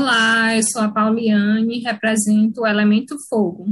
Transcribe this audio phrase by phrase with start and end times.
[0.00, 3.66] Olá, eu sou a Pauliane e represento o elemento fogo.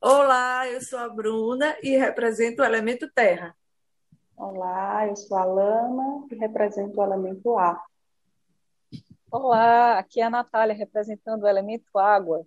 [0.00, 3.52] Olá, eu sou a Bruna e represento o elemento terra.
[4.36, 7.82] Olá, eu sou a Lama e represento o elemento ar.
[9.28, 12.46] Olá, aqui é a Natália representando o elemento água.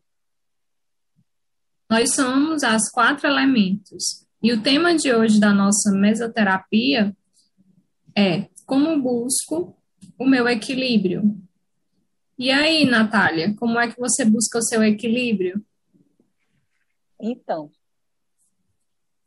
[1.89, 7.13] Nós somos as quatro elementos e o tema de hoje da nossa mesoterapia
[8.17, 9.75] é como busco
[10.17, 11.37] o meu equilíbrio.
[12.37, 15.63] E aí, Natália, como é que você busca o seu equilíbrio?
[17.19, 17.71] Então,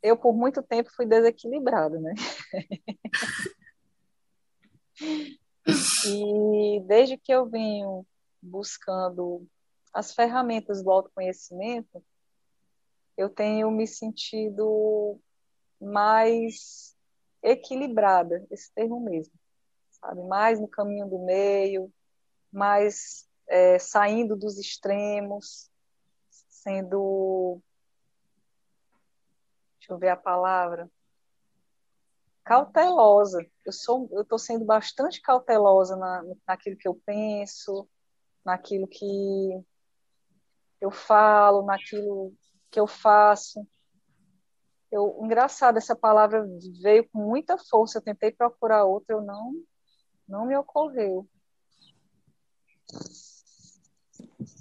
[0.03, 2.13] eu por muito tempo fui desequilibrada, né?
[6.07, 8.05] e desde que eu venho
[8.41, 9.47] buscando
[9.93, 12.03] as ferramentas do autoconhecimento,
[13.17, 15.17] eu tenho me sentido
[15.79, 16.95] mais
[17.41, 19.33] equilibrada, esse termo mesmo,
[19.91, 20.21] sabe?
[20.23, 21.91] Mais no caminho do meio,
[22.55, 25.69] mais é, saindo dos extremos,
[26.29, 27.61] sendo.
[29.79, 30.89] Deixa eu ver a palavra.
[32.43, 33.45] Cautelosa.
[33.65, 37.87] Eu sou, eu estou sendo bastante cautelosa na, naquilo que eu penso,
[38.43, 39.63] naquilo que
[40.79, 42.33] eu falo, naquilo
[42.71, 43.67] que eu faço.
[44.91, 46.47] Eu, engraçado, essa palavra
[46.81, 47.97] veio com muita força.
[47.97, 49.53] Eu tentei procurar outra, eu não,
[50.27, 51.27] não me ocorreu.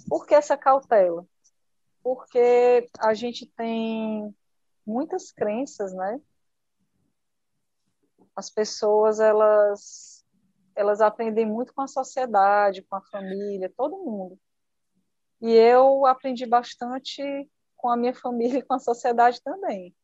[0.09, 1.27] Por que essa cautela?
[2.03, 4.35] Porque a gente tem
[4.87, 6.21] muitas crenças, né?
[8.37, 10.25] As pessoas, elas,
[10.75, 14.39] elas aprendem muito com a sociedade, com a família, todo mundo.
[15.41, 17.23] E eu aprendi bastante
[17.77, 19.95] com a minha família e com a sociedade também.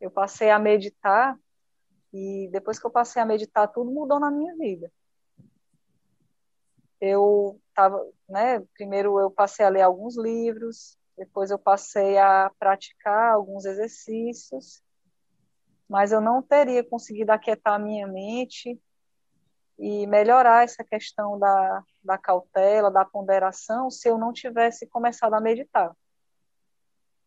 [0.00, 1.38] Eu passei a meditar
[2.12, 4.92] e depois que eu passei a meditar, tudo mudou na minha vida
[7.00, 13.34] eu estava, né, primeiro eu passei a ler alguns livros, depois eu passei a praticar
[13.34, 14.82] alguns exercícios,
[15.88, 18.80] mas eu não teria conseguido aquietar a minha mente
[19.78, 25.40] e melhorar essa questão da, da cautela, da ponderação, se eu não tivesse começado a
[25.40, 25.94] meditar.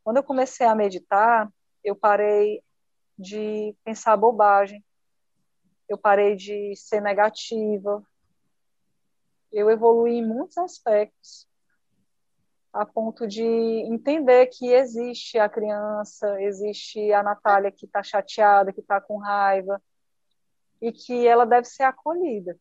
[0.03, 1.51] Quando eu comecei a meditar,
[1.83, 2.61] eu parei
[3.17, 4.83] de pensar bobagem,
[5.89, 8.03] eu parei de ser negativa,
[9.51, 11.47] eu evolui em muitos aspectos,
[12.71, 18.81] a ponto de entender que existe a criança, existe a Natália que está chateada, que
[18.81, 19.81] está com raiva,
[20.81, 22.57] e que ela deve ser acolhida.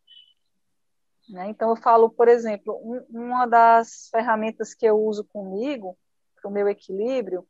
[1.28, 1.48] Né?
[1.50, 5.98] Então, eu falo, por exemplo, um, uma das ferramentas que eu uso comigo,
[6.40, 7.46] para o meu equilíbrio,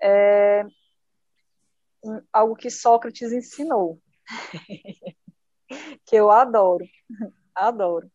[0.00, 0.64] é
[2.32, 4.00] algo que Sócrates ensinou,
[6.06, 6.84] que eu adoro,
[7.54, 8.10] adoro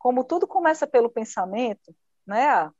[0.00, 1.94] como tudo começa pelo pensamento,
[2.26, 2.72] né?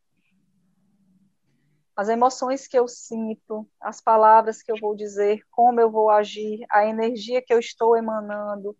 [1.94, 6.64] As emoções que eu sinto, as palavras que eu vou dizer, como eu vou agir,
[6.70, 8.74] a energia que eu estou emanando,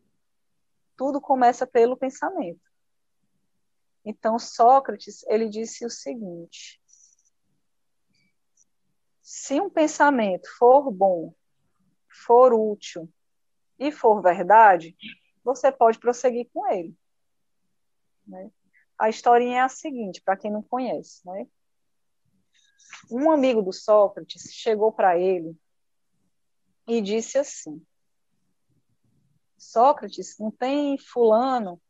[0.97, 2.63] tudo começa pelo pensamento.
[4.03, 6.81] Então Sócrates, ele disse o seguinte:
[9.21, 11.35] se um pensamento for bom,
[12.09, 13.07] for útil
[13.79, 14.97] e for verdade,
[15.45, 16.97] você pode prosseguir com ele.
[18.27, 18.51] Né?
[18.99, 21.27] A historinha é a seguinte, para quem não conhece.
[21.27, 21.47] Né?
[23.11, 25.57] Um amigo do Sócrates chegou para ele
[26.87, 27.85] e disse assim:
[29.57, 31.81] Sócrates, não tem fulano,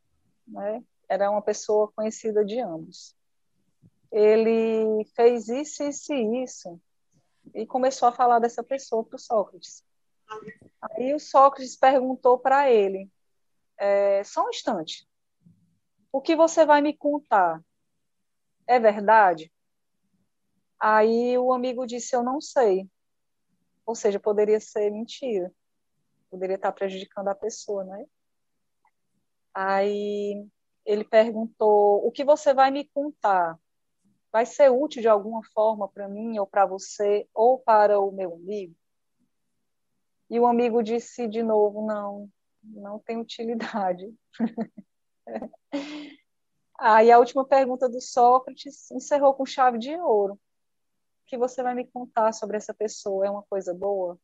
[0.47, 0.83] né?
[1.09, 3.17] era uma pessoa conhecida de ambos.
[4.13, 6.81] Ele fez isso, isso e isso,
[7.55, 9.85] e começou a falar dessa pessoa para o Sócrates.
[10.83, 13.11] Aí o Sócrates perguntou para ele,
[13.77, 15.09] é, só um instante,
[16.13, 17.63] o que você vai me contar
[18.67, 19.53] é verdade?
[20.79, 22.89] Aí o amigo disse: Eu não sei.
[23.85, 25.53] Ou seja, poderia ser mentira.
[26.31, 28.07] Poderia estar prejudicando a pessoa, né?
[29.53, 30.47] Aí
[30.87, 33.59] ele perguntou: O que você vai me contar?
[34.33, 38.35] Vai ser útil de alguma forma para mim, ou para você, ou para o meu
[38.35, 38.75] amigo?
[40.31, 42.31] E o amigo disse de novo: Não,
[42.63, 44.15] não tem utilidade.
[46.79, 50.35] Aí a última pergunta do Sócrates encerrou com chave de ouro.
[50.35, 50.39] O
[51.27, 53.27] que você vai me contar sobre essa pessoa?
[53.27, 54.19] É uma coisa boa?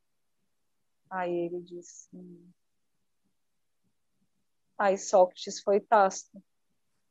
[1.11, 2.08] Aí ele disse.
[2.14, 2.50] Hum.
[4.79, 6.43] Aí Sócrates foi tácito.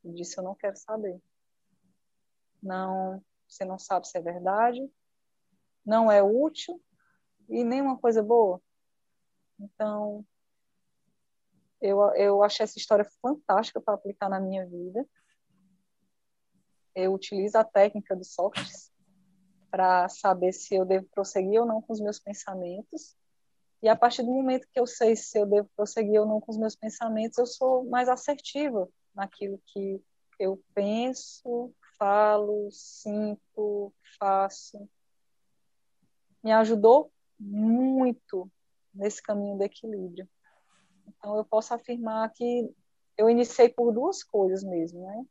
[0.03, 1.21] Ele disse: Eu não quero saber.
[2.61, 4.81] Não, você não sabe se é verdade,
[5.85, 6.81] não é útil
[7.47, 8.59] e nem uma coisa boa.
[9.59, 10.25] Então,
[11.85, 15.07] Eu, eu achei essa história fantástica para aplicar na minha vida.
[16.95, 18.91] Eu utilizo a técnica do Sócrates
[19.69, 23.15] para saber se eu devo prosseguir ou não com os meus pensamentos.
[23.83, 26.51] E a partir do momento que eu sei se eu devo prosseguir ou não com
[26.51, 30.01] os meus pensamentos, eu sou mais assertiva naquilo que
[30.39, 34.89] eu penso, falo, sinto, faço.
[36.43, 38.49] Me ajudou muito
[38.91, 40.27] nesse caminho do equilíbrio.
[41.07, 42.73] Então, eu posso afirmar que
[43.17, 45.25] eu iniciei por duas coisas mesmo, né?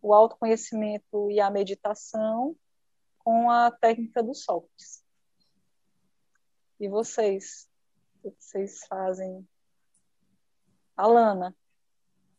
[0.00, 2.56] O autoconhecimento e a meditação
[3.18, 5.04] com a técnica do Sócrates.
[6.78, 7.68] E vocês?
[8.22, 9.46] O que vocês fazem?
[10.96, 11.54] Alana,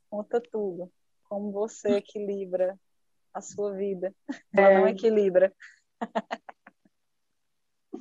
[0.10, 0.92] conta tudo.
[1.26, 2.80] Como você equilibra
[3.34, 4.14] a sua vida?
[4.54, 4.78] Ela é...
[4.80, 5.54] não equilibra.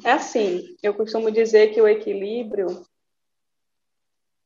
[0.04, 2.86] É assim, eu costumo dizer que o equilíbrio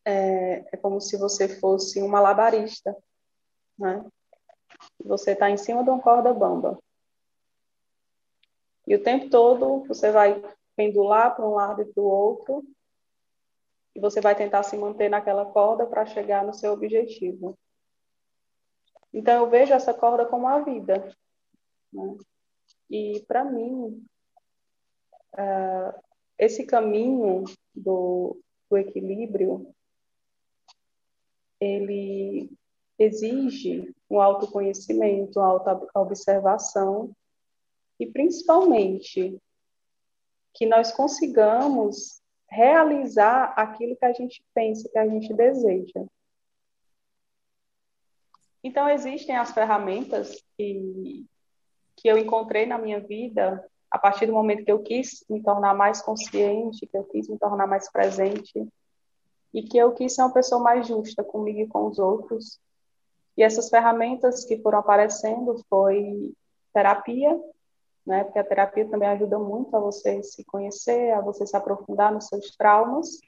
[0.05, 2.97] é, é como se você fosse um malabarista,
[3.79, 4.05] né?
[5.05, 6.79] Você está em cima de uma corda bamba.
[8.87, 10.43] E o tempo todo você vai
[10.77, 12.65] pendular para um lado e para o outro,
[13.95, 17.57] e você vai tentar se manter naquela corda para chegar no seu objetivo.
[19.13, 21.15] Então eu vejo essa corda como a vida.
[21.93, 22.17] Né?
[22.91, 24.05] E para mim,
[25.35, 26.03] uh,
[26.37, 29.73] esse caminho do, do equilíbrio
[31.65, 32.51] ele
[32.99, 35.49] exige um autoconhecimento, uma
[35.95, 37.15] autoobservação
[37.99, 39.39] e principalmente
[40.53, 46.05] que nós consigamos realizar aquilo que a gente pensa, que a gente deseja.
[48.63, 51.27] Então, existem as ferramentas que,
[51.97, 55.75] que eu encontrei na minha vida a partir do momento que eu quis me tornar
[55.75, 58.67] mais consciente, que eu quis me tornar mais presente,
[59.55, 62.59] e que eu quis ser uma pessoa mais justa comigo e com os outros.
[63.37, 66.35] E essas ferramentas que foram aparecendo foi
[66.73, 67.41] terapia,
[68.05, 68.25] né?
[68.25, 72.27] Porque a terapia também ajuda muito a você se conhecer, a você se aprofundar nos
[72.27, 73.21] seus traumas,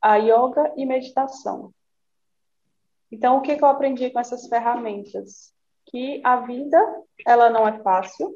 [0.00, 1.72] a yoga e meditação.
[3.10, 5.52] Então, o que, que eu aprendi com essas ferramentas?
[5.86, 6.78] Que a vida,
[7.26, 8.34] ela não é fácil,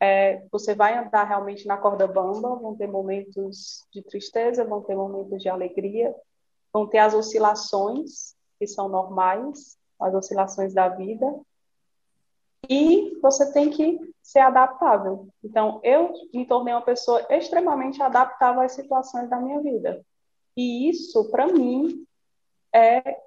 [0.00, 4.96] é, você vai andar realmente na corda bamba, vão ter momentos de tristeza, vão ter
[4.96, 6.14] momentos de alegria,
[6.72, 11.26] vão ter as oscilações, que são normais, as oscilações da vida,
[12.68, 15.28] e você tem que ser adaptável.
[15.42, 20.04] Então, eu me tornei uma pessoa extremamente adaptável às situações da minha vida.
[20.56, 22.04] E isso, para mim,
[22.72, 23.20] é,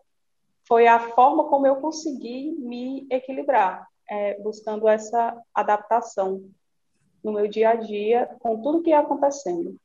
[0.66, 6.50] foi a forma como eu consegui me equilibrar, é, buscando essa adaptação
[7.24, 9.78] no meu dia a dia com tudo que ia acontecendo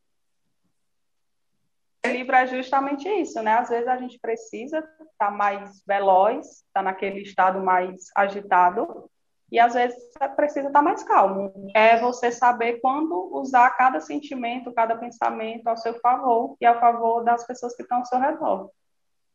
[2.05, 3.53] equilíbrio é justamente isso, né?
[3.53, 9.11] Às vezes a gente precisa estar tá mais veloz, estar tá naquele estado mais agitado,
[9.51, 9.97] e às vezes
[10.37, 11.71] precisa estar tá mais calmo.
[11.75, 17.25] É você saber quando usar cada sentimento, cada pensamento ao seu favor e a favor
[17.25, 18.71] das pessoas que estão ao seu redor.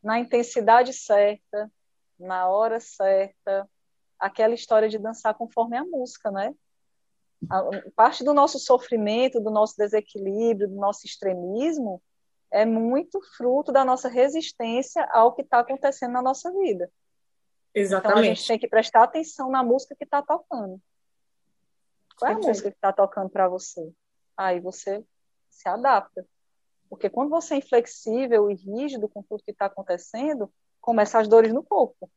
[0.04, 1.72] Na intensidade certa,
[2.20, 3.68] na hora certa,
[4.20, 6.54] aquela história de dançar conforme a música, né?
[7.96, 12.02] Parte do nosso sofrimento, do nosso desequilíbrio, do nosso extremismo,
[12.54, 16.90] é muito fruto da nossa resistência ao que está acontecendo na nossa vida.
[17.74, 18.12] Exatamente.
[18.12, 20.80] Então a gente tem que prestar atenção na música que está tocando.
[22.16, 23.92] Qual é a música que está tocando para você?
[24.38, 25.04] Aí você
[25.50, 26.24] se adapta.
[26.88, 31.52] Porque quando você é inflexível e rígido com tudo que está acontecendo, começam as dores
[31.52, 32.08] no corpo,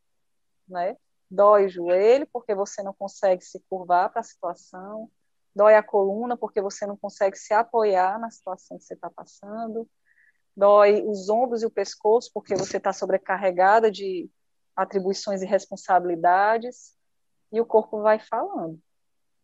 [0.69, 0.99] né?
[1.31, 5.11] Dói o joelho porque você não consegue se curvar para a situação,
[5.55, 9.88] dói a coluna porque você não consegue se apoiar na situação que você está passando,
[10.57, 14.31] dói os ombros e o pescoço, porque você está sobrecarregada de
[14.75, 16.97] atribuições e responsabilidades,
[17.53, 18.79] e o corpo vai falando.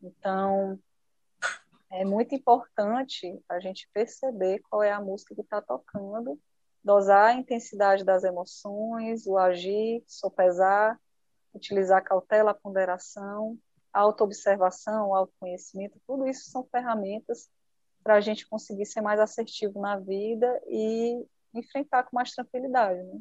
[0.02, 0.78] Então,
[1.90, 6.38] é muito importante a gente perceber qual é a música que está tocando,
[6.82, 10.98] dosar a intensidade das emoções, o agir, sopesar,
[11.54, 13.58] utilizar a cautela, a ponderação,
[13.92, 17.48] a autoobservação, o autoconhecimento, tudo isso são ferramentas
[18.02, 23.02] para a gente conseguir ser mais assertivo na vida e enfrentar com mais tranquilidade.
[23.02, 23.20] Né?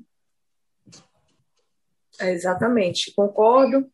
[2.20, 3.92] É, exatamente, concordo.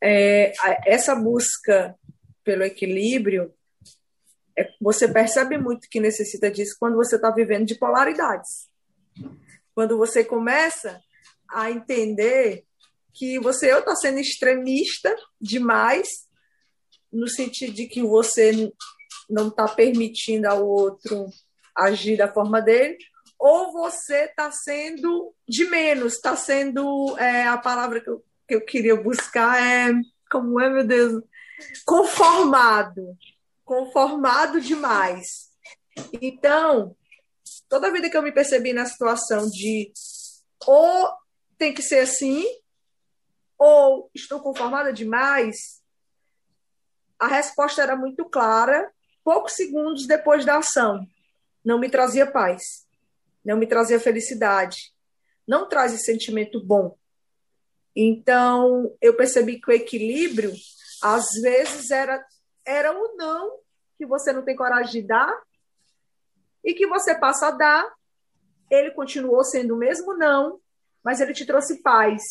[0.00, 0.52] É,
[0.86, 1.98] essa busca
[2.44, 3.52] pelo equilíbrio,
[4.56, 8.68] é, você percebe muito que necessita disso quando você está vivendo de polaridades.
[9.74, 11.00] Quando você começa
[11.50, 12.64] a entender
[13.12, 16.08] que você está sendo extremista demais,
[17.12, 18.70] no sentido de que você
[19.28, 21.26] não está permitindo ao outro
[21.74, 22.96] agir da forma dele,
[23.38, 28.64] ou você está sendo de menos, está sendo é, a palavra que eu, que eu
[28.64, 29.92] queria buscar é
[30.30, 31.22] como é, meu Deus,
[31.84, 33.16] conformado,
[33.64, 35.50] conformado demais.
[36.20, 36.96] Então,
[37.68, 39.92] toda vida que eu me percebi na situação de
[40.66, 41.10] ou
[41.58, 42.44] tem que ser assim,
[43.58, 45.80] ou estou conformada demais,
[47.18, 48.92] a resposta era muito clara,
[49.26, 51.04] poucos segundos depois da ação.
[51.64, 52.86] Não me trazia paz,
[53.44, 54.94] não me trazia felicidade,
[55.44, 56.96] não traz esse sentimento bom.
[57.94, 60.52] Então, eu percebi que o equilíbrio,
[61.02, 62.24] às vezes, era,
[62.64, 63.58] era o não
[63.98, 65.36] que você não tem coragem de dar
[66.62, 67.92] e que você passa a dar.
[68.70, 70.60] Ele continuou sendo o mesmo não,
[71.02, 72.22] mas ele te trouxe paz,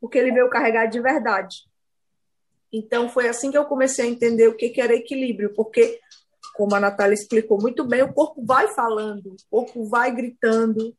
[0.00, 1.68] porque ele veio carregar de verdade.
[2.72, 6.00] Então, foi assim que eu comecei a entender o que, que era equilíbrio, porque,
[6.60, 10.94] como a Natália explicou muito bem, o corpo vai falando, o corpo vai gritando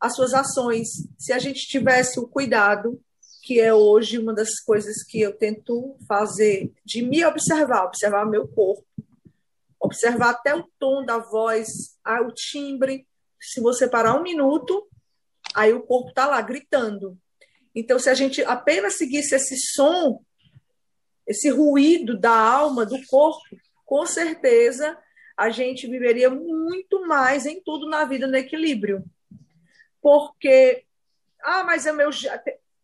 [0.00, 0.88] as suas ações.
[1.18, 2.98] Se a gente tivesse o cuidado
[3.42, 8.48] que é hoje uma das coisas que eu tento fazer, de me observar, observar meu
[8.48, 8.82] corpo,
[9.78, 11.68] observar até o tom da voz,
[12.26, 13.06] o timbre.
[13.38, 14.88] Se você parar um minuto,
[15.54, 17.14] aí o corpo está lá gritando.
[17.74, 20.22] Então, se a gente apenas seguisse esse som,
[21.26, 23.54] esse ruído da alma, do corpo,
[23.88, 24.98] com certeza
[25.34, 29.02] a gente viveria muito mais em tudo na vida no equilíbrio.
[30.02, 30.84] Porque,
[31.42, 32.10] ah, mas é meu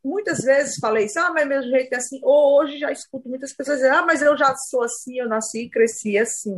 [0.03, 2.19] muitas vezes falei isso, ah, mas meu jeito é assim.
[2.23, 5.65] Ou hoje já escuto muitas pessoas dizer, ah, mas eu já sou assim, eu nasci
[5.65, 6.57] e cresci assim.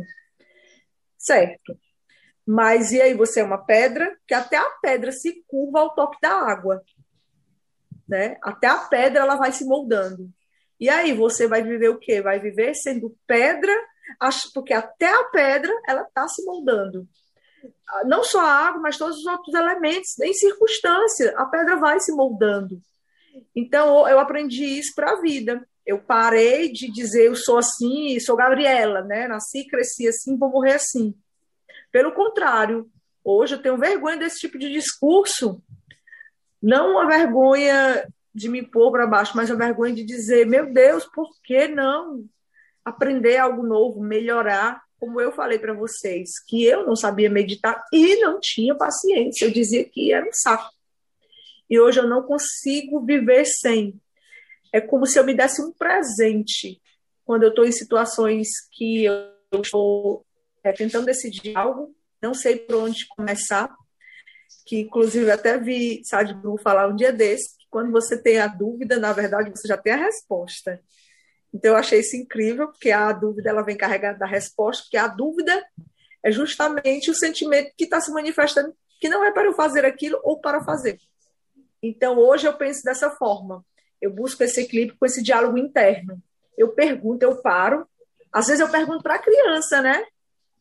[1.17, 1.77] Certo.
[2.45, 6.17] Mas e aí você é uma pedra, que até a pedra se curva ao toque
[6.21, 6.81] da água.
[8.07, 8.37] Né?
[8.41, 10.29] Até a pedra ela vai se moldando.
[10.79, 12.21] E aí você vai viver o quê?
[12.21, 13.73] Vai viver sendo pedra,
[14.53, 17.07] porque até a pedra ela está se moldando.
[18.05, 22.11] Não só a água, mas todos os outros elementos, em circunstância, a pedra vai se
[22.11, 22.81] moldando.
[23.55, 25.67] Então, eu aprendi isso para a vida.
[25.85, 29.27] Eu parei de dizer eu sou assim, sou Gabriela, né?
[29.27, 31.15] Nasci, cresci assim, vou morrer assim.
[31.91, 32.89] Pelo contrário,
[33.23, 35.61] hoje eu tenho vergonha desse tipo de discurso.
[36.61, 41.05] Não uma vergonha de me pôr para baixo, mas a vergonha de dizer, meu Deus,
[41.05, 42.25] por que não
[42.89, 44.81] aprender algo novo, melhorar?
[44.99, 49.45] Como eu falei para vocês, que eu não sabia meditar e não tinha paciência.
[49.45, 50.77] Eu dizia que era um saco
[51.69, 53.99] e hoje eu não consigo viver sem.
[54.71, 56.81] É como se eu me desse um presente
[57.25, 60.25] quando eu estou em situações que eu estou
[60.63, 63.73] é, tentando decidir algo, não sei por onde começar,
[64.65, 68.97] que inclusive até vi Sadhguru falar um dia desse, que quando você tem a dúvida,
[68.97, 70.81] na verdade você já tem a resposta.
[71.57, 75.07] Então eu achei isso incrível, porque a dúvida ela vem carregada da resposta, porque a
[75.07, 75.65] dúvida
[76.23, 80.19] é justamente o sentimento que está se manifestando, que não é para eu fazer aquilo
[80.23, 80.99] ou para fazer.
[81.81, 83.65] Então, hoje eu penso dessa forma.
[83.99, 86.21] Eu busco esse equilíbrio com esse diálogo interno.
[86.55, 87.87] Eu pergunto, eu paro.
[88.31, 90.05] Às vezes eu pergunto para a criança, né?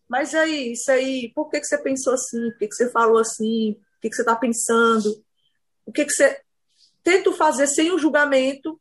[0.09, 2.51] Mas aí, isso aí, por que, que você pensou assim?
[2.53, 3.73] Por que, que você falou assim?
[3.73, 5.23] O que, que você está pensando?
[5.85, 6.41] O que, que você.
[7.03, 8.81] Tento fazer sem o julgamento,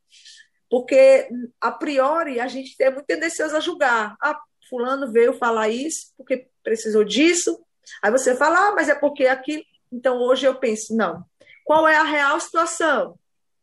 [0.69, 1.29] porque
[1.62, 4.15] a priori a gente é muito tendencioso a julgar.
[4.22, 7.63] Ah, Fulano veio falar isso porque precisou disso.
[8.01, 9.63] Aí você fala, ah, mas é porque aquilo.
[9.91, 11.24] Então hoje eu penso, não,
[11.63, 13.17] qual é a real situação?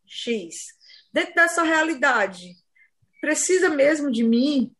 [0.05, 0.55] X.
[1.11, 2.55] Dentro dessa realidade,
[3.21, 4.73] precisa mesmo de mim?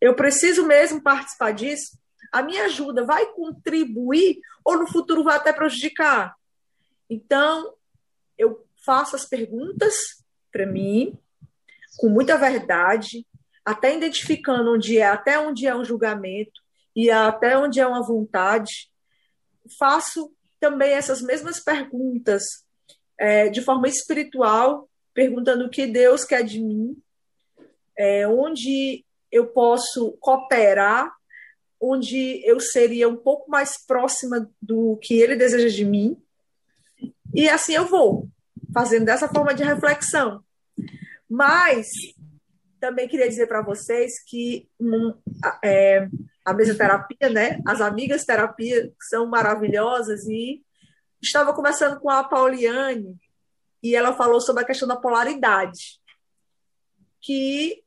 [0.00, 1.98] Eu preciso mesmo participar disso?
[2.32, 6.34] A minha ajuda vai contribuir ou no futuro vai até prejudicar?
[7.08, 7.74] Então,
[8.36, 9.94] eu faço as perguntas
[10.52, 11.18] para mim,
[11.96, 13.26] com muita verdade,
[13.64, 16.60] até identificando onde é, até onde é um julgamento
[16.94, 18.90] e até onde é uma vontade.
[19.78, 22.42] Faço também essas mesmas perguntas
[23.18, 26.96] é, de forma espiritual, perguntando o que Deus quer de mim,
[27.96, 31.12] é, onde eu posso cooperar,
[31.80, 36.16] onde eu seria um pouco mais próxima do que Ele deseja de mim.
[37.34, 38.28] E assim eu vou,
[38.72, 40.42] fazendo dessa forma de reflexão.
[41.28, 41.88] Mas
[42.80, 45.14] também queria dizer para vocês que um,
[45.62, 46.08] é,
[46.44, 47.60] a mesoterapia, né?
[47.66, 50.62] As amigas terapia são maravilhosas e
[51.20, 53.16] estava conversando com a Pauliane
[53.82, 56.00] e ela falou sobre a questão da polaridade,
[57.20, 57.82] que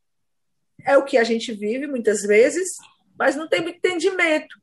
[0.86, 2.70] é o que a gente vive muitas vezes,
[3.18, 4.56] mas não tem muito entendimento.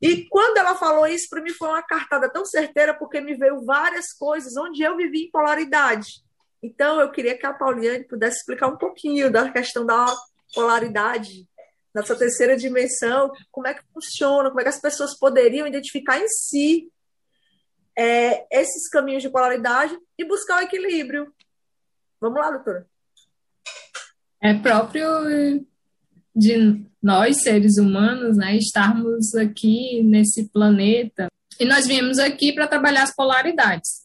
[0.00, 3.64] E quando ela falou isso, para mim foi uma cartada tão certeira, porque me veio
[3.64, 6.21] várias coisas onde eu vivi em polaridade.
[6.62, 10.06] Então, eu queria que a Pauliane pudesse explicar um pouquinho da questão da
[10.54, 11.48] polaridade
[11.94, 16.28] nessa terceira dimensão, como é que funciona, como é que as pessoas poderiam identificar em
[16.28, 16.90] si
[17.96, 21.32] é, esses caminhos de polaridade e buscar o equilíbrio.
[22.20, 22.86] Vamos lá, doutora.
[24.40, 25.66] É próprio
[26.34, 31.28] de nós, seres humanos, né, estarmos aqui nesse planeta.
[31.60, 34.02] E nós viemos aqui para trabalhar as polaridades.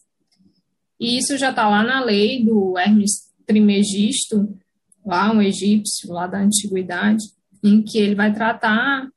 [1.00, 4.58] E isso já está lá na lei do Hermes Trimegisto,
[5.04, 7.24] lá um egípcio, lá da antiguidade,
[7.62, 9.08] em que ele vai tratar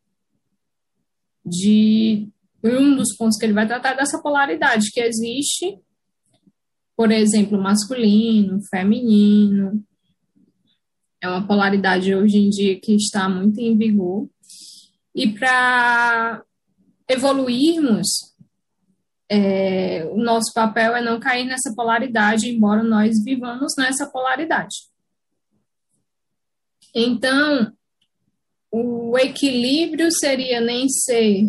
[1.45, 2.29] de
[2.63, 5.79] um dos pontos que ele vai tratar é dessa polaridade que existe,
[6.95, 9.83] por exemplo, masculino, feminino.
[11.19, 14.29] É uma polaridade hoje em dia que está muito em vigor.
[15.13, 16.43] E para
[17.07, 18.07] evoluirmos,
[19.33, 24.75] é, o nosso papel é não cair nessa polaridade, embora nós vivamos nessa polaridade.
[26.93, 27.71] Então,
[28.69, 31.45] o equilíbrio seria nem ser,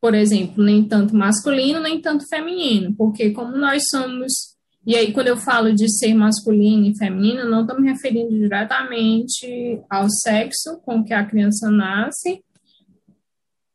[0.00, 5.26] por exemplo, nem tanto masculino, nem tanto feminino, porque como nós somos e aí, quando
[5.26, 11.02] eu falo de ser masculino e feminino, não estou me referindo diretamente ao sexo com
[11.02, 12.40] que a criança nasce,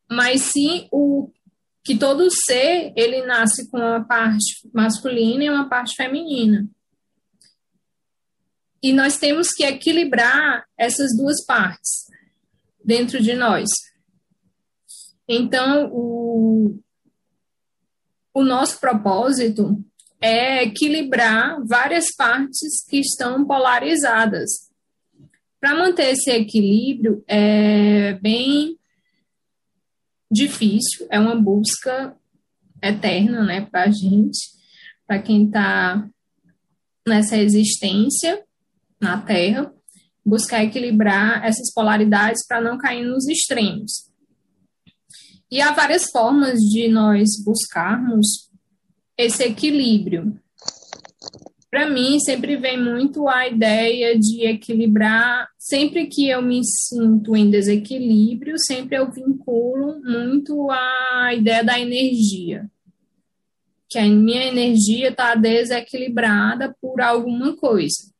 [0.09, 1.29] mas sim o
[1.83, 6.67] que todo ser ele nasce com uma parte masculina e uma parte feminina.
[8.83, 12.07] E nós temos que equilibrar essas duas partes
[12.83, 13.69] dentro de nós.
[15.27, 16.79] Então, o,
[18.33, 19.83] o nosso propósito
[20.19, 24.49] é equilibrar várias partes que estão polarizadas.
[25.59, 28.79] Para manter esse equilíbrio é bem
[30.31, 32.15] difícil, é uma busca
[32.81, 34.39] eterna, né, para a gente,
[35.05, 36.07] para quem está
[37.07, 38.43] nessa existência
[38.99, 39.73] na Terra,
[40.25, 44.09] buscar equilibrar essas polaridades para não cair nos extremos.
[45.51, 48.49] E há várias formas de nós buscarmos
[49.17, 50.39] esse equilíbrio.
[51.71, 55.47] Para mim, sempre vem muito a ideia de equilibrar.
[55.57, 62.69] Sempre que eu me sinto em desequilíbrio, sempre eu vinculo muito a ideia da energia.
[63.89, 68.11] Que a minha energia está desequilibrada por alguma coisa.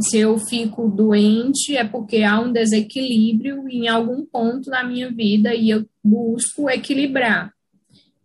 [0.00, 5.54] Se eu fico doente, é porque há um desequilíbrio em algum ponto da minha vida
[5.54, 7.52] e eu busco equilibrar.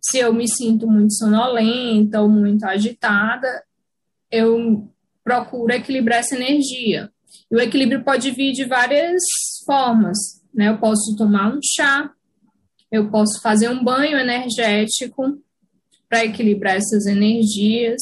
[0.00, 3.62] Se eu me sinto muito sonolenta ou muito agitada,
[4.30, 4.88] eu
[5.24, 7.10] procuro equilibrar essa energia.
[7.50, 9.22] E o equilíbrio pode vir de várias
[9.66, 10.16] formas,
[10.54, 10.68] né?
[10.68, 12.10] Eu posso tomar um chá,
[12.90, 15.38] eu posso fazer um banho energético
[16.08, 18.00] para equilibrar essas energias.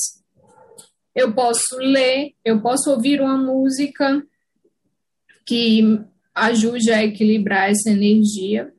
[1.15, 4.25] Eu posso ler, eu posso ouvir uma música
[5.45, 6.01] que
[6.35, 8.73] ajude a equilibrar essa energia.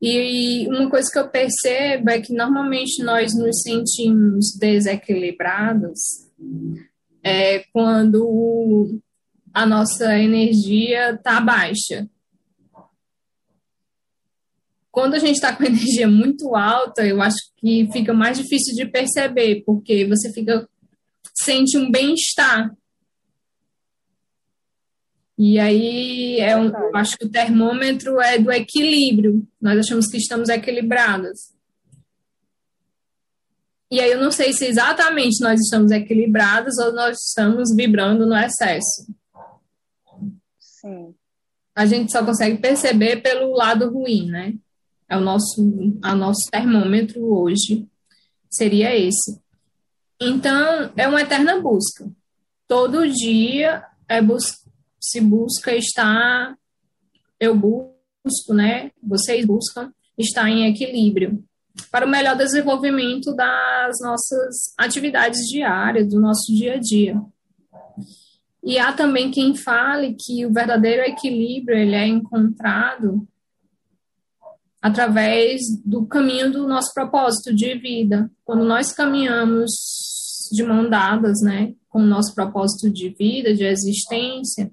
[0.00, 6.27] E uma coisa que eu percebo é que normalmente nós nos sentimos desequilibrados
[7.22, 9.00] é quando
[9.52, 12.08] a nossa energia está baixa.
[14.90, 18.86] Quando a gente está com energia muito alta, eu acho que fica mais difícil de
[18.86, 20.68] perceber, porque você fica
[21.34, 22.76] sente um bem-estar
[25.38, 29.46] e aí é um, acho que o termômetro é do equilíbrio.
[29.62, 31.56] Nós achamos que estamos equilibradas.
[33.90, 38.36] E aí eu não sei se exatamente nós estamos equilibrados ou nós estamos vibrando no
[38.36, 39.06] excesso.
[40.58, 41.14] Sim.
[41.74, 44.54] A gente só consegue perceber pelo lado ruim, né?
[45.08, 45.62] É o nosso,
[46.02, 47.86] a nosso termômetro hoje
[48.50, 49.40] seria esse.
[50.20, 52.10] Então, é uma eterna busca.
[52.66, 54.68] Todo dia é buscar
[55.00, 56.56] se busca estar,
[57.38, 58.90] eu busco, né?
[59.02, 61.42] Vocês buscam estar em equilíbrio
[61.90, 67.20] para o melhor desenvolvimento das nossas atividades diárias, do nosso dia a dia.
[68.62, 73.26] E há também quem fale que o verdadeiro equilíbrio ele é encontrado
[74.80, 78.30] através do caminho do nosso propósito de vida.
[78.44, 79.70] Quando nós caminhamos
[80.52, 84.70] de mão dadas, né, com o nosso propósito de vida, de existência,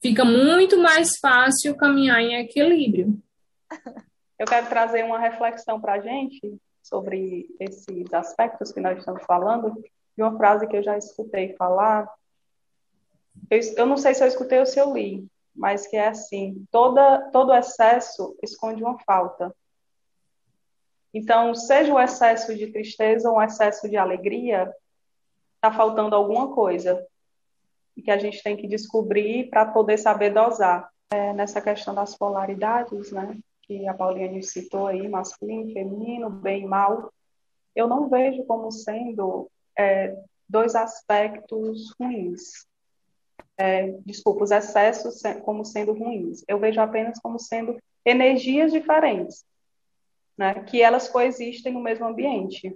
[0.00, 3.20] fica muito mais fácil caminhar em equilíbrio.
[4.42, 9.72] Eu quero trazer uma reflexão para a gente sobre esses aspectos que nós estamos falando,
[10.16, 12.12] de uma frase que eu já escutei falar.
[13.48, 15.24] Eu, eu não sei se eu escutei ou se eu li,
[15.54, 19.54] mas que é assim: toda, todo excesso esconde uma falta.
[21.14, 24.74] Então, seja o excesso de tristeza ou um excesso de alegria,
[25.54, 27.06] está faltando alguma coisa
[27.96, 30.90] e que a gente tem que descobrir para poder saber dosar.
[31.12, 33.38] É, nessa questão das polaridades, né,
[33.78, 37.12] que a Paulinha citou aí, masculino, feminino, bem e mal,
[37.74, 40.14] eu não vejo como sendo é,
[40.48, 42.66] dois aspectos ruins.
[43.56, 46.44] É, desculpa, os excessos como sendo ruins.
[46.46, 49.44] Eu vejo apenas como sendo energias diferentes,
[50.36, 52.74] né, que elas coexistem no mesmo ambiente.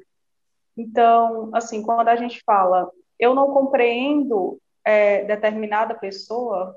[0.76, 6.76] Então, assim, quando a gente fala, eu não compreendo é, determinada pessoa,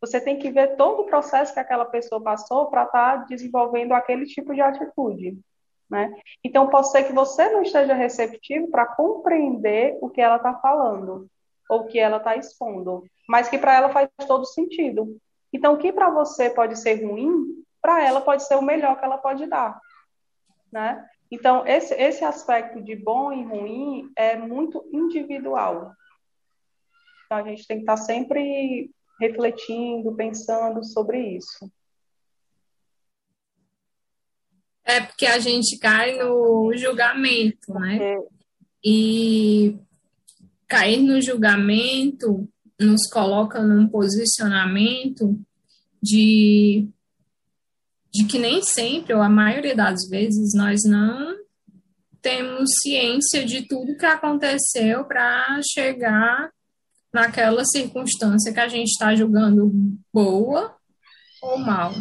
[0.00, 3.92] você tem que ver todo o processo que aquela pessoa passou para estar tá desenvolvendo
[3.92, 5.38] aquele tipo de atitude.
[5.90, 6.14] Né?
[6.44, 11.26] Então, pode ser que você não esteja receptivo para compreender o que ela está falando
[11.68, 15.18] ou o que ela está expondo, mas que para ela faz todo sentido.
[15.52, 19.04] Então, o que para você pode ser ruim, para ela pode ser o melhor que
[19.04, 19.80] ela pode dar.
[20.70, 21.06] Né?
[21.30, 25.92] Então, esse, esse aspecto de bom e ruim é muito individual.
[27.24, 31.70] Então, a gente tem que estar tá sempre refletindo, pensando sobre isso.
[34.84, 38.18] É porque a gente cai no julgamento, né?
[38.82, 39.76] E
[40.66, 42.48] cair no julgamento
[42.80, 45.38] nos coloca num posicionamento
[46.02, 46.88] de,
[48.12, 51.36] de que nem sempre, ou a maioria das vezes, nós não
[52.22, 56.50] temos ciência de tudo que aconteceu para chegar
[57.12, 59.70] naquela circunstância que a gente está julgando
[60.12, 60.76] boa
[61.42, 61.92] ou mal.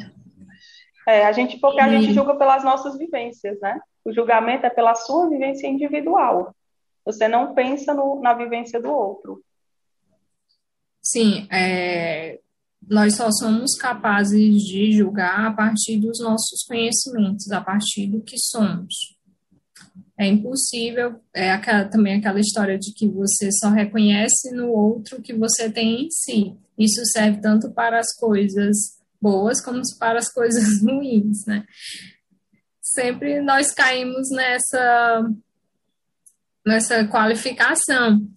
[1.07, 3.79] É, a gente, porque a gente julga pelas nossas vivências, né?
[4.03, 6.53] O julgamento é pela sua vivência individual.
[7.05, 9.41] Você não pensa no, na vivência do outro.
[11.01, 12.39] Sim, é,
[12.85, 18.37] nós só somos capazes de julgar a partir dos nossos conhecimentos, a partir do que
[18.37, 19.16] somos.
[20.19, 25.21] É impossível, é aquela, também aquela história de que você só reconhece no outro o
[25.21, 26.55] que você tem em si.
[26.77, 31.65] Isso serve tanto para as coisas boas como para as coisas ruins, né?
[32.81, 35.29] Sempre nós caímos nessa
[36.65, 38.27] nessa qualificação.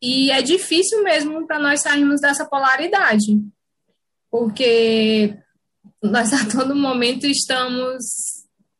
[0.00, 3.40] E é difícil mesmo para nós sairmos dessa polaridade,
[4.30, 5.36] porque
[6.02, 8.04] nós a todo momento estamos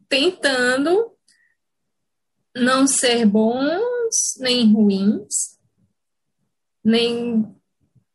[0.09, 1.16] tentando
[2.57, 5.59] não ser bons nem ruins,
[6.83, 7.55] nem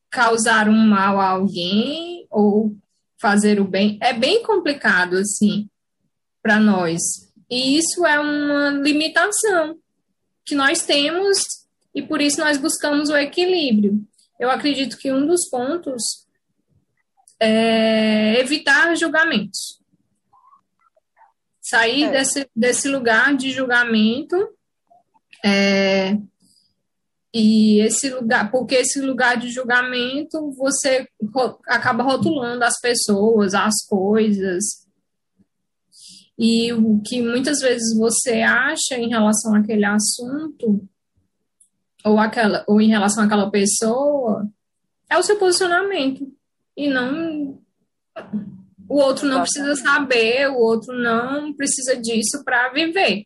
[0.10, 2.76] causar um mal a alguém ou
[3.20, 4.00] fazer o bem.
[4.02, 5.70] É bem complicado, assim,
[6.42, 7.02] para nós.
[7.50, 9.78] E isso é uma limitação
[10.44, 11.40] que nós temos
[11.94, 14.02] e por isso nós buscamos o equilíbrio.
[14.40, 16.02] Eu acredito que um dos pontos
[17.40, 19.81] é evitar julgamentos
[21.72, 22.12] sair é.
[22.12, 24.36] desse, desse lugar de julgamento
[25.44, 26.18] é,
[27.34, 31.08] e esse lugar, porque esse lugar de julgamento você
[31.66, 34.86] acaba rotulando as pessoas, as coisas.
[36.38, 40.86] E o que muitas vezes você acha em relação àquele assunto,
[42.04, 44.50] ou, aquela, ou em relação àquela pessoa,
[45.10, 46.28] é o seu posicionamento.
[46.76, 47.62] E não
[48.92, 53.26] o outro não precisa saber, o outro não precisa disso para viver.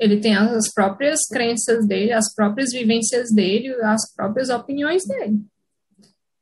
[0.00, 5.40] Ele tem as próprias crenças dele, as próprias vivências dele, as próprias opiniões dele.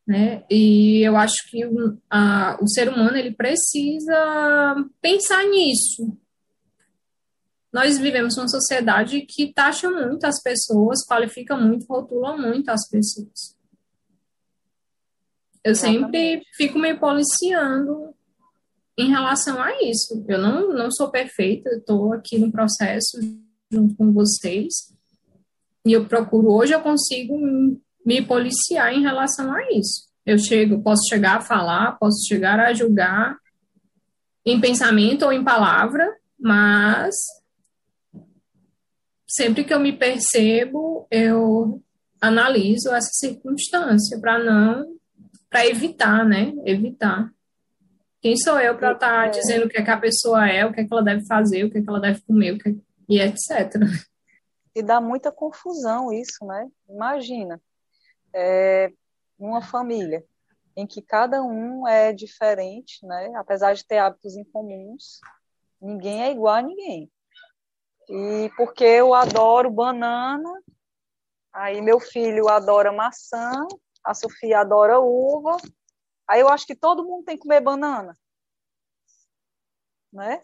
[0.07, 0.45] Né?
[0.49, 6.17] E eu acho que o, a, o ser humano ele precisa pensar nisso.
[7.71, 13.56] Nós vivemos numa sociedade que taxa muito as pessoas, qualifica muito, rotula muito as pessoas.
[15.67, 18.15] Eu sempre fico me policiando
[18.97, 20.25] em relação a isso.
[20.29, 23.19] Eu não, não sou perfeita, estou aqui no processo
[23.69, 24.73] junto com vocês.
[25.85, 27.37] E eu procuro, hoje eu consigo
[28.05, 30.07] me policiar em relação a isso.
[30.25, 33.37] Eu chego, posso chegar a falar, posso chegar a julgar
[34.45, 37.13] em pensamento ou em palavra, mas
[39.27, 41.83] sempre que eu me percebo, eu
[42.21, 44.96] analiso essa circunstância para não
[45.49, 46.53] para evitar, né?
[46.65, 47.31] Evitar.
[48.21, 49.31] Quem sou eu para estar tá é.
[49.31, 51.65] dizendo o que, é que a pessoa é, o que, é que ela deve fazer,
[51.65, 52.75] o que, é que ela deve comer, o que, é
[53.09, 53.75] e etc.
[54.75, 56.69] E dá muita confusão isso, né?
[56.89, 57.61] Imagina,
[58.35, 58.93] é,
[59.39, 60.25] uma família
[60.77, 63.33] em que cada um é diferente, né?
[63.37, 65.21] Apesar de ter hábitos incomuns,
[65.81, 67.11] ninguém é igual a ninguém.
[68.09, 70.51] E porque eu adoro banana,
[71.53, 73.67] aí meu filho adora maçã,
[74.07, 75.57] a Sofia adora uva,
[76.29, 78.17] aí eu acho que todo mundo tem que comer banana.
[80.13, 80.41] Né?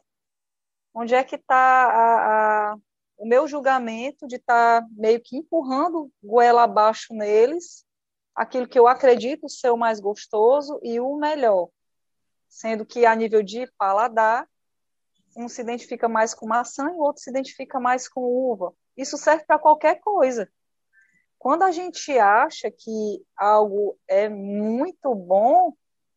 [0.93, 2.77] Onde é que está
[3.17, 7.87] o meu julgamento de estar tá meio que empurrando goela abaixo neles,
[8.35, 11.69] aquilo que eu acredito ser o mais gostoso e o melhor.
[12.49, 14.47] sendo que a nível de paladar,
[15.35, 18.75] um se identifica mais com maçã e o outro se identifica mais com uva.
[18.95, 20.51] Isso serve para qualquer coisa.
[21.43, 25.75] Quando a gente acha que algo é muito bom,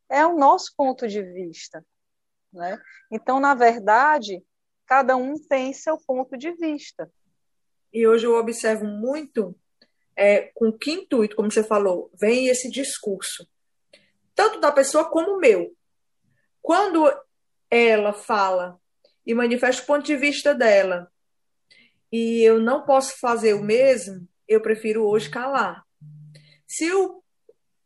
[0.08, 1.84] é o nosso ponto de vista.
[2.54, 2.80] Né?
[3.12, 4.46] Então, na verdade,
[4.86, 7.12] cada um tem seu ponto de vista.
[7.92, 9.60] E hoje eu observo muito
[10.16, 13.50] é, com que intuito, como você falou, vem esse discurso,
[14.36, 15.76] tanto da pessoa como o meu.
[16.62, 17.12] Quando
[17.72, 18.80] ela fala
[19.26, 21.12] e manifesta o ponto de vista dela,
[22.12, 25.84] e eu não posso fazer o mesmo, eu prefiro hoje calar.
[26.68, 27.22] Se o,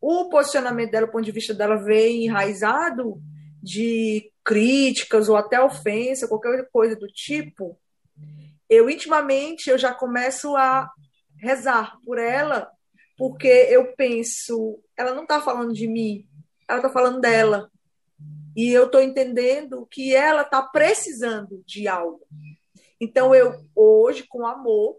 [0.01, 3.21] o posicionamento dela, o ponto de vista dela vem enraizado
[3.61, 7.77] de críticas ou até ofensa, qualquer coisa do tipo,
[8.69, 10.89] eu intimamente eu já começo a
[11.37, 12.69] rezar por ela,
[13.17, 16.27] porque eu penso, ela não está falando de mim,
[16.67, 17.69] ela está falando dela.
[18.55, 22.25] E eu estou entendendo que ela está precisando de algo.
[22.99, 24.97] Então, eu, hoje, com amor,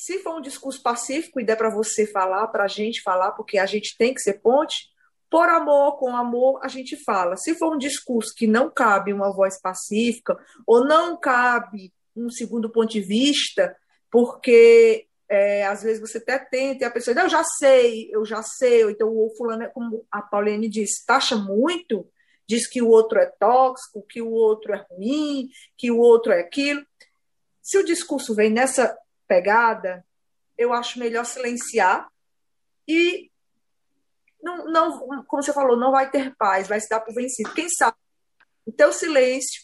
[0.00, 3.58] se for um discurso pacífico e der para você falar, para a gente falar, porque
[3.58, 4.88] a gente tem que ser ponte,
[5.28, 7.36] por amor, com amor, a gente fala.
[7.36, 12.70] Se for um discurso que não cabe uma voz pacífica, ou não cabe um segundo
[12.70, 13.76] ponto de vista,
[14.08, 18.24] porque é, às vezes você até tenta e a pessoa diz, eu já sei, eu
[18.24, 22.08] já sei, ou então o fulano, é como a Pauline disse, taxa muito,
[22.48, 26.38] diz que o outro é tóxico, que o outro é ruim, que o outro é
[26.38, 26.86] aquilo.
[27.60, 28.96] Se o discurso vem nessa
[29.28, 30.04] pegada,
[30.56, 32.08] eu acho melhor silenciar
[32.86, 33.30] e
[34.42, 37.52] não, não, como você falou, não vai ter paz, vai se dar por vencido.
[37.52, 37.96] Quem sabe
[38.64, 39.62] o teu silêncio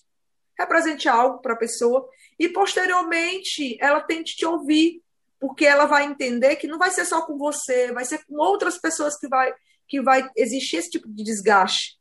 [0.59, 5.03] represente algo para a pessoa e posteriormente ela tente te ouvir,
[5.41, 8.79] porque ela vai entender que não vai ser só com você, vai ser com outras
[8.79, 9.53] pessoas que vai
[9.87, 11.99] que vai existir esse tipo de desgaste.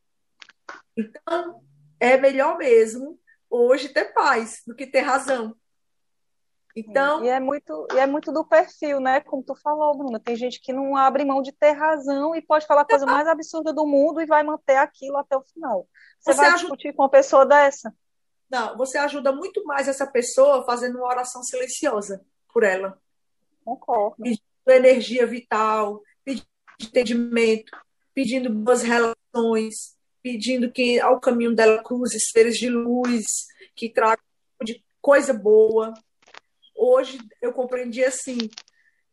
[0.95, 1.62] Então,
[1.99, 5.56] é melhor mesmo hoje ter paz do que ter razão.
[6.76, 9.22] Então, e é muito e é muito do perfil, né?
[9.22, 12.66] Como tu falou, Bruna, tem gente que não abre mão de ter razão e pode
[12.66, 15.88] falar a coisa mais absurda do mundo e vai manter aquilo até o final.
[16.20, 16.60] Você, você vai ajuda...
[16.62, 17.94] discutir com uma pessoa dessa?
[18.50, 22.98] Não, você ajuda muito mais essa pessoa fazendo uma oração silenciosa por ela.
[23.64, 24.16] Concordo.
[24.22, 26.48] Pedindo energia vital, pedindo
[26.82, 27.72] entendimento,
[28.14, 33.26] pedindo boas relações, pedindo que ao caminho dela cruze seres de luz,
[33.76, 34.22] que traga
[34.64, 35.94] de coisa boa,
[36.84, 38.38] hoje eu compreendi assim.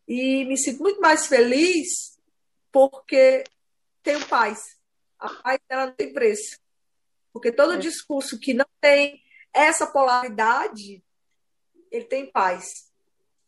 [0.06, 2.18] E me sinto muito mais feliz
[2.72, 3.44] porque
[4.02, 4.76] tenho paz.
[5.18, 6.58] A paz ela não tem preço.
[7.32, 7.78] Porque todo é.
[7.78, 11.02] discurso que não tem essa polaridade,
[11.90, 12.90] ele tem paz.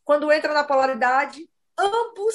[0.04, 2.34] Quando entra na polaridade, ambos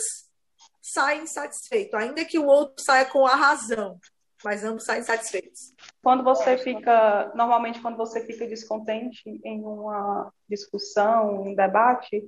[0.81, 3.99] saem satisfeitos, ainda que o outro saia com a razão
[4.43, 5.73] mas ambos saem satisfeitos.
[6.01, 12.23] Quando você fica, normalmente quando você fica descontente em uma discussão, um debate,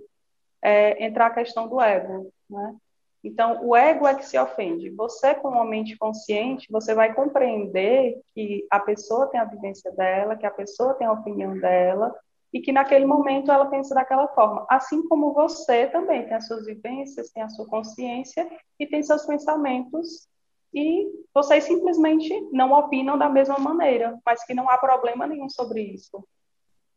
[0.62, 2.76] é, entra a questão do ego, né?
[3.22, 4.90] Então, o ego é que se ofende.
[4.92, 10.38] Você, com uma mente consciente, você vai compreender que a pessoa tem a vivência dela,
[10.38, 12.16] que a pessoa tem a opinião dela,
[12.54, 14.66] e que naquele momento ela pensa daquela forma.
[14.70, 19.26] Assim como você também tem as suas vivências, tem a sua consciência e tem seus
[19.26, 20.29] pensamentos
[20.74, 25.82] e vocês simplesmente não opinam da mesma maneira, mas que não há problema nenhum sobre
[25.82, 26.28] isso.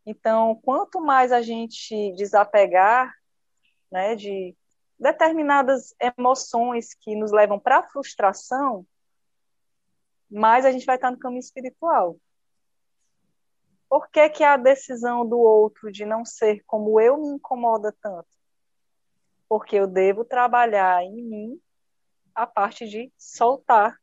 [0.04, 3.14] Então, quanto mais a gente desapegar
[3.90, 4.54] né, de
[4.98, 8.86] determinadas emoções que nos levam para a frustração,
[10.30, 12.16] mais a gente vai estar no caminho espiritual.
[13.88, 18.28] Por que, que a decisão do outro de não ser como eu me incomoda tanto?
[19.48, 21.60] Porque eu devo trabalhar em mim
[22.34, 23.96] a parte de soltar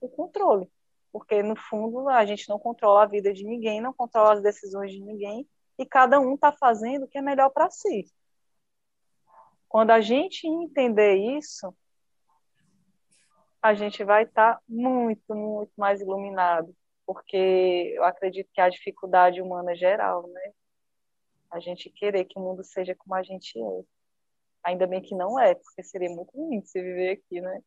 [0.00, 0.70] o controle.
[1.12, 4.92] Porque, no fundo, a gente não controla a vida de ninguém, não controla as decisões
[4.92, 8.06] de ninguém, e cada um está fazendo o que é melhor para si.
[9.68, 11.74] Quando a gente entender isso,
[13.62, 16.74] a gente vai estar tá muito, muito mais iluminado,
[17.06, 20.52] porque eu acredito que a dificuldade humana é geral, né?
[21.50, 23.84] A gente querer que o mundo seja como a gente é.
[24.64, 27.60] Ainda bem que não é, porque seria muito ruim se viver aqui, né?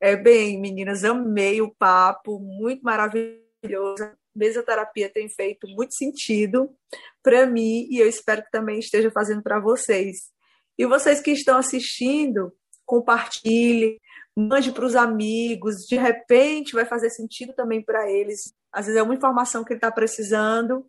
[0.00, 4.02] É bem, meninas, amei o papo, muito maravilhoso.
[4.02, 6.74] A mesoterapia tem feito muito sentido
[7.22, 10.30] para mim e eu espero que também esteja fazendo para vocês.
[10.78, 12.52] E vocês que estão assistindo,
[12.86, 14.00] compartilhe,
[14.34, 18.54] mande para os amigos, de repente vai fazer sentido também para eles.
[18.72, 20.86] Às vezes é uma informação que ele está precisando.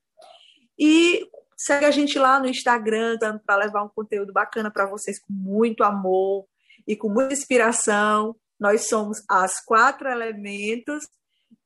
[0.79, 1.27] E
[1.63, 5.83] Segue a gente lá no Instagram para levar um conteúdo bacana para vocês com muito
[5.83, 6.47] amor
[6.87, 8.35] e com muita inspiração.
[8.59, 11.07] Nós somos as quatro elementos.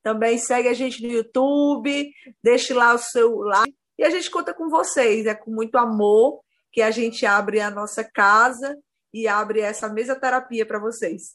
[0.04, 2.12] Também segue a gente no YouTube,
[2.44, 3.74] deixe lá o seu like.
[3.98, 5.26] E a gente conta com vocês.
[5.28, 6.42] É com muito amor
[6.74, 8.78] que a gente abre a nossa casa
[9.14, 11.32] e abre essa mesa terapia para vocês.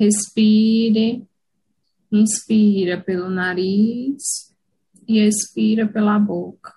[0.00, 1.28] Respire,
[2.10, 4.50] inspira pelo nariz
[5.06, 6.74] e expira pela boca.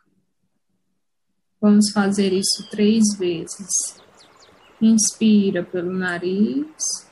[1.61, 3.69] Vamos fazer isso três vezes.
[4.81, 7.09] Inspira pelo nariz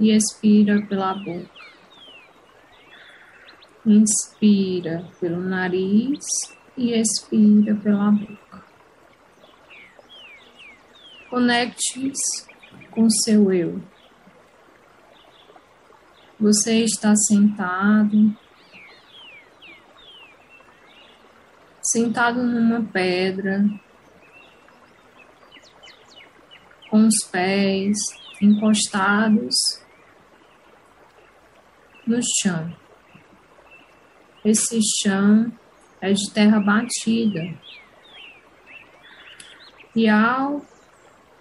[0.00, 1.48] e expira pela boca.
[3.86, 6.24] Inspira pelo nariz
[6.76, 8.64] e expira pela boca.
[11.30, 12.48] Conecte-se
[12.90, 13.93] com seu eu.
[16.44, 18.36] Você está sentado,
[21.80, 23.64] sentado numa pedra,
[26.90, 27.96] com os pés
[28.42, 29.54] encostados
[32.06, 32.76] no chão.
[34.44, 35.50] Esse chão
[35.98, 37.58] é de terra batida.
[39.96, 40.62] E ao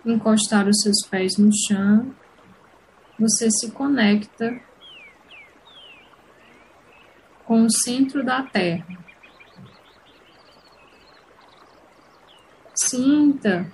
[0.06, 2.16] encostar os seus pés no chão,
[3.20, 4.72] você se conecta
[7.46, 8.86] com o centro da Terra.
[12.74, 13.72] Sinta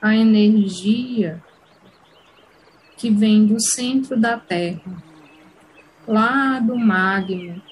[0.00, 1.42] a energia
[2.96, 5.02] que vem do centro da Terra,
[6.06, 7.62] lá do magma,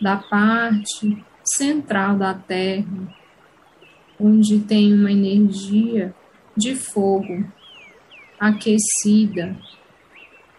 [0.00, 3.14] da parte central da Terra,
[4.18, 6.14] onde tem uma energia
[6.56, 7.44] de fogo
[8.38, 9.56] aquecida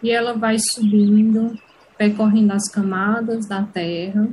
[0.02, 1.58] e ela vai subindo
[1.98, 4.28] percorrendo as camadas da terra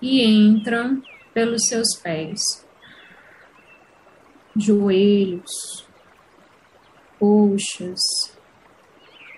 [0.00, 1.02] e entram
[1.32, 2.40] pelos seus pés,
[4.54, 5.86] joelhos,
[7.18, 8.00] coxas,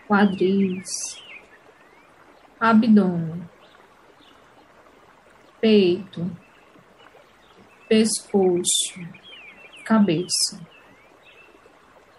[0.07, 1.23] quadris,
[2.61, 3.49] abdômen,
[5.61, 6.31] peito,
[7.89, 9.01] pescoço,
[9.85, 10.61] cabeça.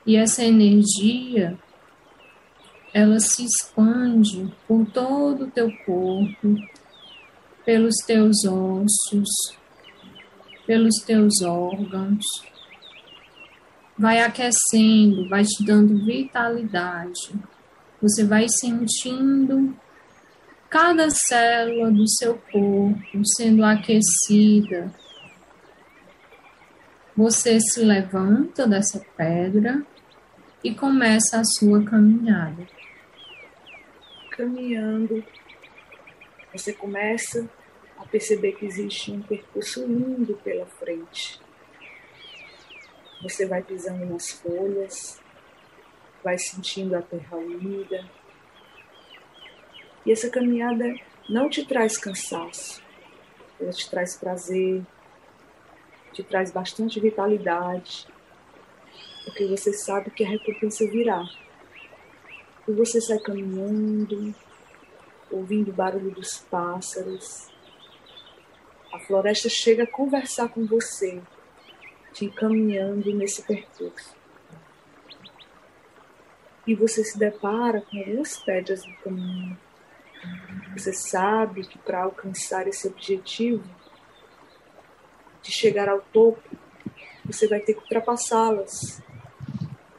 [0.05, 1.59] E essa energia
[2.97, 6.55] ela se expande por todo o teu corpo,
[7.63, 9.29] pelos teus ossos,
[10.65, 12.25] pelos teus órgãos.
[13.95, 17.35] Vai aquecendo, vai te dando vitalidade.
[18.01, 19.77] Você vai sentindo
[20.67, 24.91] cada célula do seu corpo sendo aquecida.
[27.15, 29.85] Você se levanta dessa pedra
[30.63, 32.76] e começa a sua caminhada
[34.37, 35.25] caminhando,
[36.53, 37.49] você começa
[37.97, 41.41] a perceber que existe um percurso lindo pela frente.
[43.23, 45.19] Você vai pisando nas folhas,
[46.23, 48.07] vai sentindo a terra úmida.
[50.05, 50.95] E essa caminhada
[51.27, 52.81] não te traz cansaço,
[53.59, 54.85] ela te traz prazer,
[56.13, 58.07] te traz bastante vitalidade,
[59.25, 61.27] porque você sabe que a recompensa virá.
[62.67, 64.35] E você sai caminhando,
[65.31, 67.49] ouvindo o barulho dos pássaros.
[68.91, 71.21] A floresta chega a conversar com você,
[72.13, 74.15] te encaminhando nesse percurso.
[76.65, 79.57] E você se depara com algumas pedras no caminho.
[80.73, 83.63] Você sabe que para alcançar esse objetivo,
[85.41, 86.41] de chegar ao topo,
[87.23, 89.01] você vai ter que ultrapassá-las.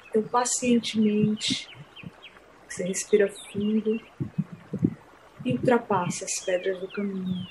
[0.09, 1.68] Então, pacientemente,
[2.68, 4.00] você respira fundo
[5.44, 7.46] e ultrapassa as pedras do caminho.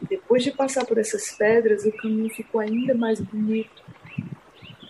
[0.00, 3.82] Depois de passar por essas pedras, o caminho ficou ainda mais bonito,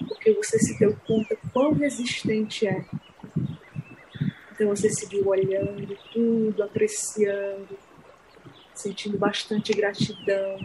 [0.08, 2.84] porque você se deu conta quão resistente é.
[4.52, 7.78] Então você seguiu olhando tudo, apreciando,
[8.74, 10.58] sentindo bastante gratidão.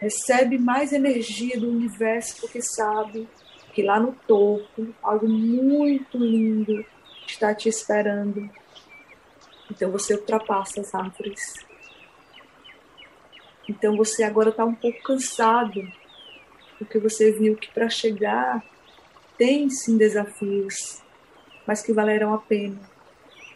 [0.00, 3.28] Recebe mais energia do universo porque sabe
[3.78, 6.84] que lá no topo algo muito lindo
[7.24, 8.50] está te esperando.
[9.70, 11.54] Então você ultrapassa as árvores.
[13.68, 15.80] Então você agora está um pouco cansado,
[16.76, 18.64] porque você viu que para chegar
[19.36, 21.00] tem sim desafios,
[21.64, 22.80] mas que valerão a pena.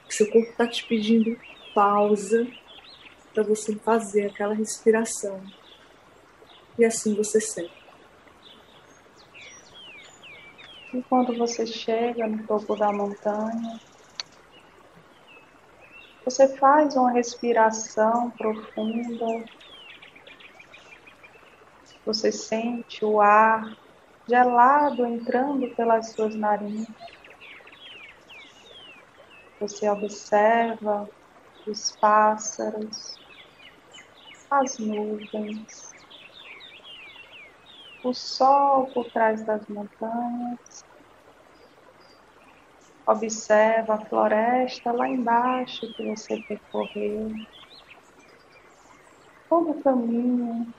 [0.09, 1.37] seu corpo está te pedindo
[1.75, 2.47] pausa
[3.35, 5.43] para você fazer aquela respiração.
[6.79, 7.82] E assim você sente.
[10.93, 13.81] E quando você chega no topo da montanha,
[16.25, 19.45] Você faz uma respiração profunda.
[22.07, 23.77] Você sente o ar
[24.29, 26.87] gelado entrando pelas suas narinas.
[29.59, 31.09] Você observa
[31.67, 33.19] os pássaros,
[34.51, 35.92] as nuvens,
[38.05, 40.85] o sol por trás das montanhas.
[43.07, 47.33] Observa a floresta lá embaixo que você percorreu.
[49.49, 50.73] Todo o caminho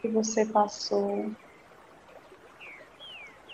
[0.00, 1.30] que você passou.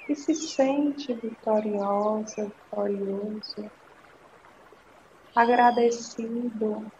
[0.09, 3.70] E se sente vitoriosa, vitorioso,
[5.36, 6.90] agradecido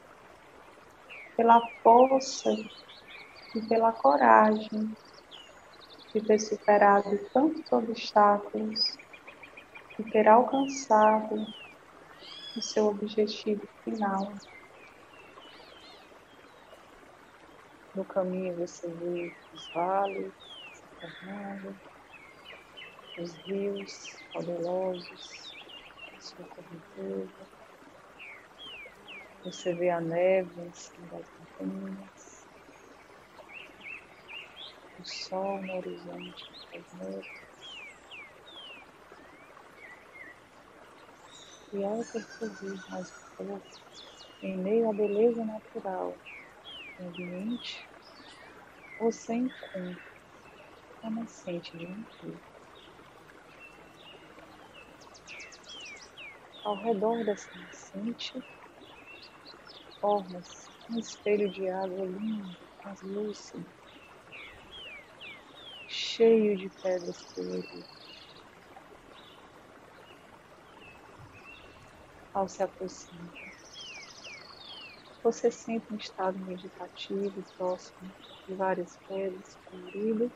[1.35, 2.51] pela força
[3.55, 4.95] e pela coragem
[6.19, 8.99] de ter superado tantos obstáculos
[9.99, 11.47] e ter alcançado
[12.57, 14.37] o seu objetivo final.
[17.95, 20.33] No caminho você vê os vales
[20.73, 20.85] se
[23.17, 25.55] os rios poderosos,
[26.17, 27.47] a sua correnteza.
[29.45, 31.27] Você vê a neve em cima das
[31.59, 32.18] montanhas,
[34.99, 37.49] o sol no horizonte das nuvens.
[41.73, 43.67] E ao perceber mais um pouco,
[44.43, 46.17] em meio à beleza natural
[46.99, 47.87] do ambiente,
[48.99, 49.99] você encontra
[51.03, 52.41] a nascente de um rio.
[56.65, 58.43] Ao redor dessa nascente,
[60.01, 63.78] formas um espelho de água lindo, translúcido,
[66.19, 67.85] cheio de pedras coloridas.
[72.35, 73.31] Ao se aproximar,
[75.23, 78.13] você sente um estado meditativo próximo
[78.49, 80.33] de várias pedras coloridas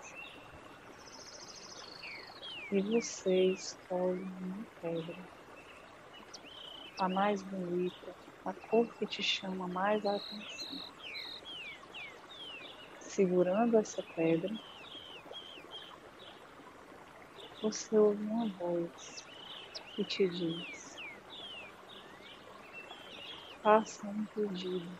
[2.70, 5.16] e você escolhe uma pedra,
[7.00, 8.14] a mais bonita,
[8.44, 10.78] a cor que te chama mais a atenção.
[13.00, 14.48] Segurando essa pedra,
[17.62, 19.24] você ouve uma voz
[19.94, 20.96] que te diz:
[23.62, 24.98] faça um pedido.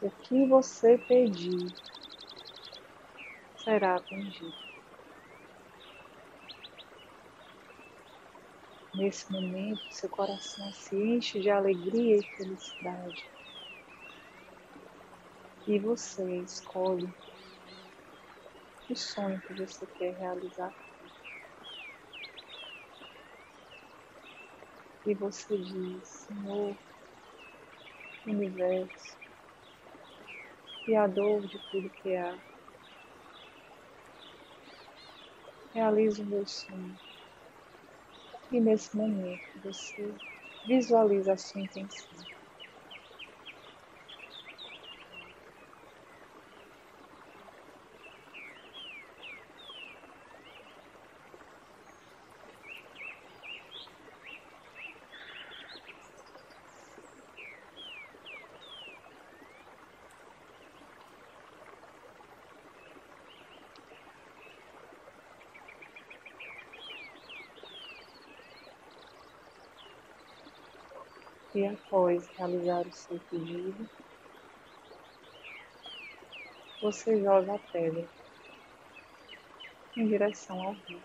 [0.00, 1.70] O que você pedir
[3.58, 4.54] será atendido.
[8.94, 13.30] Nesse momento, seu coração se enche de alegria e felicidade.
[15.66, 17.12] E você escolhe
[18.88, 20.72] o sonho que você quer realizar.
[25.08, 26.76] E você diz, Senhor,
[28.26, 29.16] universo,
[30.84, 32.38] Criador de tudo que há,
[35.72, 37.00] realize o meu sonho
[38.50, 40.14] e nesse momento você
[40.66, 42.37] visualiza a sua intenção.
[71.58, 73.90] E após realizar o seu pedido,
[76.80, 78.06] você joga a pedra
[79.96, 81.02] em direção ao rio.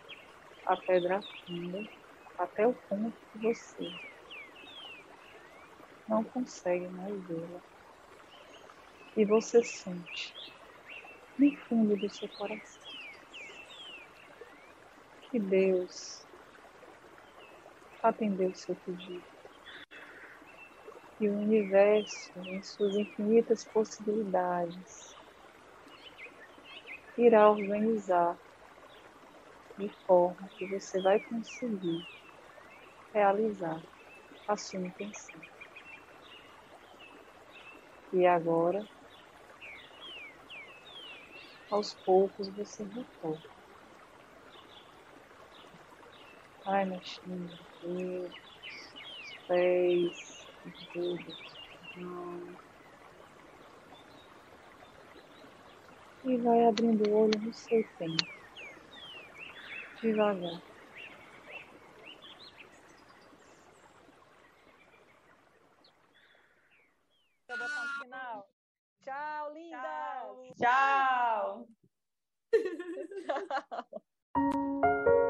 [0.67, 1.83] A pedra afunda
[2.37, 3.91] até o ponto que você
[6.07, 7.59] não consegue mais vê-la.
[9.17, 10.35] E você sente
[11.39, 12.93] no fundo do seu coração
[15.31, 16.21] que Deus
[18.03, 19.32] atendeu o seu pedido
[21.17, 25.15] que o universo, em suas infinitas possibilidades,
[27.17, 28.37] irá organizar
[29.77, 32.03] de forma que você vai conseguir
[33.13, 33.81] realizar
[34.47, 35.41] a sua intenção.
[38.11, 38.85] E agora,
[41.69, 43.53] aos poucos, você retorna.
[46.65, 47.49] Ai, Machinho,
[47.81, 48.31] Deus,
[49.21, 50.32] os pés,
[50.93, 51.53] tudo.
[56.23, 58.25] E vai abrindo o olho no seu tempo.
[60.01, 60.61] Devagar.
[68.01, 68.49] Final.
[69.03, 69.81] Tchau, linda!
[69.81, 70.53] Tchau!
[70.57, 71.67] Tchau!
[73.25, 75.13] Tchau.